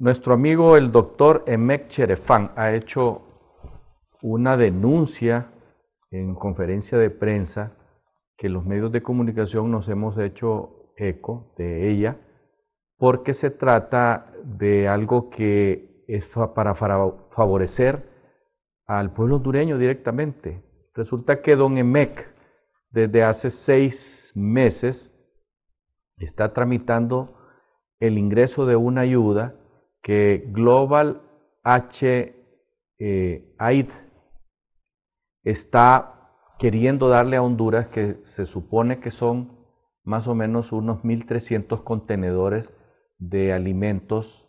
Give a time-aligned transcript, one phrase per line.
[0.00, 3.20] Nuestro amigo el doctor Emek Cherefán ha hecho
[4.22, 5.52] una denuncia
[6.10, 7.76] en conferencia de prensa
[8.38, 12.16] que los medios de comunicación nos hemos hecho eco de ella
[12.96, 18.08] porque se trata de algo que es para favorecer
[18.86, 20.64] al pueblo hondureño directamente.
[20.94, 22.26] Resulta que don Emek
[22.88, 25.14] desde hace seis meses
[26.16, 27.36] está tramitando
[27.98, 29.59] el ingreso de una ayuda
[30.02, 31.22] que Global
[31.62, 32.34] H
[33.58, 33.88] Aid
[35.44, 36.20] está
[36.58, 39.58] queriendo darle a Honduras, que se supone que son
[40.04, 42.72] más o menos unos 1.300 contenedores
[43.18, 44.46] de alimentos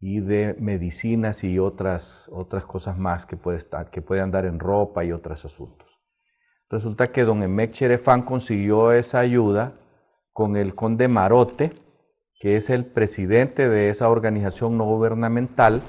[0.00, 4.58] y de medicinas y otras, otras cosas más que, puede estar, que pueden andar en
[4.58, 5.98] ropa y otros asuntos.
[6.70, 9.80] Resulta que don Emek Cherefán consiguió esa ayuda
[10.32, 11.72] con el conde Marote,
[12.38, 15.82] que es el presidente de esa organización no gubernamental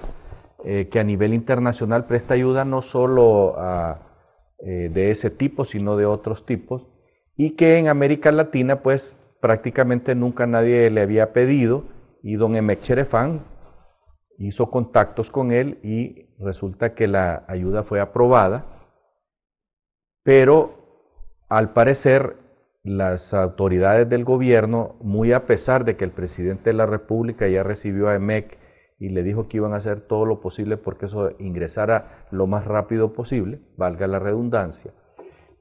[0.66, 3.56] eh, que a nivel internacional presta ayuda no solo
[4.60, 6.88] eh, de ese tipo, sino de otros tipos,
[7.38, 11.86] y que en América Latina pues prácticamente nunca nadie le había pedido,
[12.22, 13.46] y don Emek Cherefán
[14.38, 18.66] hizo contactos con él y resulta que la ayuda fue aprobada,
[20.24, 20.74] pero
[21.48, 22.36] al parecer
[22.84, 27.64] las autoridades del gobierno, muy a pesar de que el presidente de la República ya
[27.64, 28.58] recibió a EMEC
[29.00, 32.66] y le dijo que iban a hacer todo lo posible porque eso ingresara lo más
[32.66, 34.94] rápido posible, valga la redundancia,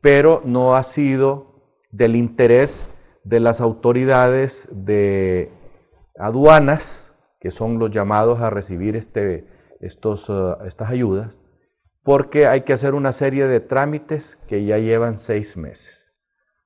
[0.00, 2.84] pero no ha sido del interés
[3.25, 5.53] de las autoridades de
[6.19, 9.47] aduanas, que son los llamados a recibir este,
[9.80, 11.36] estos, uh, estas ayudas,
[12.03, 15.97] porque hay que hacer una serie de trámites que ya llevan seis meses.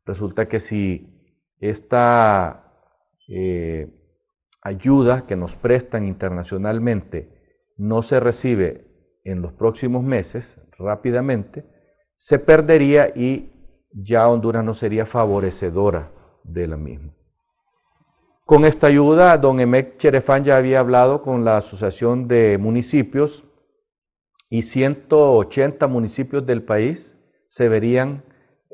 [0.05, 2.75] Resulta que si esta
[3.29, 3.89] eh,
[4.63, 8.87] ayuda que nos prestan internacionalmente no se recibe
[9.25, 11.65] en los próximos meses, rápidamente,
[12.17, 13.53] se perdería y
[13.93, 16.11] ya Honduras no sería favorecedora
[16.45, 17.15] de la misma.
[18.45, 23.45] Con esta ayuda, don Emek Cherefán ya había hablado con la Asociación de Municipios
[24.51, 27.17] y 180 municipios del país
[27.49, 28.25] se verían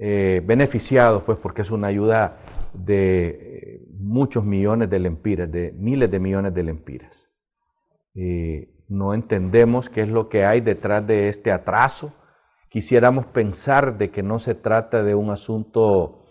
[0.01, 2.37] eh, beneficiados, pues porque es una ayuda
[2.73, 7.29] de eh, muchos millones de lempiras, de miles de millones de lempiras.
[8.15, 12.13] Eh, no entendemos qué es lo que hay detrás de este atraso.
[12.69, 16.25] Quisiéramos pensar de que no se trata de un asunto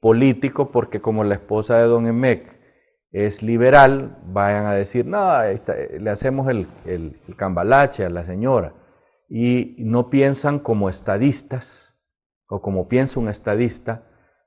[0.00, 2.58] político, porque como la esposa de don Emek
[3.12, 8.74] es liberal, vayan a decir, no, le hacemos el, el cambalache a la señora.
[9.28, 11.91] Y no piensan como estadistas,
[12.52, 14.02] o como piensa un estadista,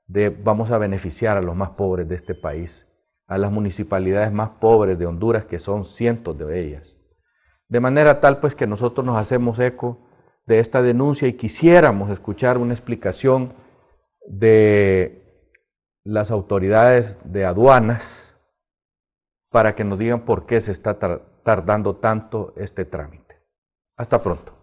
[0.06, 2.86] de vamos a beneficiar a los más pobres de este país,
[3.26, 6.96] a las municipalidades más pobres de Honduras, que son cientos de ellas.
[7.68, 10.08] De manera tal pues que nosotros nos hacemos eco
[10.46, 13.54] de esta denuncia y quisiéramos escuchar una explicación
[14.28, 15.50] de
[16.04, 18.40] las autoridades de aduanas
[19.50, 20.96] para que nos digan por qué se está
[21.42, 23.42] tardando tanto este trámite.
[23.96, 24.55] Hasta pronto.